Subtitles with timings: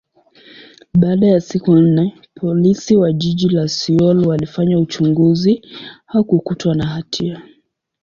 [0.93, 5.61] baada ya siku nne, Polisi wa jiji la Seoul walifanya uchunguzi,
[6.05, 7.43] hakukutwa na hatia.